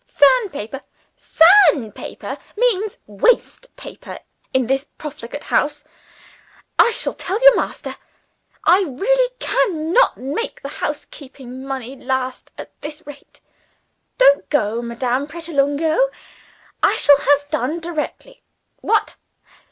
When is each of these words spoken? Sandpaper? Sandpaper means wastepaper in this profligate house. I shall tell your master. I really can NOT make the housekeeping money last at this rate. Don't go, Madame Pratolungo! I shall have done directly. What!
Sandpaper? 0.07 0.81
Sandpaper 1.15 2.39
means 2.57 2.97
wastepaper 3.05 4.17
in 4.51 4.65
this 4.65 4.85
profligate 4.97 5.43
house. 5.43 5.83
I 6.79 6.91
shall 6.91 7.13
tell 7.13 7.39
your 7.39 7.55
master. 7.55 7.97
I 8.65 8.81
really 8.81 9.31
can 9.37 9.93
NOT 9.93 10.17
make 10.17 10.63
the 10.63 10.69
housekeeping 10.81 11.63
money 11.67 11.95
last 11.95 12.49
at 12.57 12.71
this 12.81 13.05
rate. 13.05 13.41
Don't 14.17 14.49
go, 14.49 14.81
Madame 14.81 15.27
Pratolungo! 15.27 16.09
I 16.81 16.95
shall 16.95 17.17
have 17.19 17.51
done 17.51 17.79
directly. 17.79 18.41
What! 18.77 19.17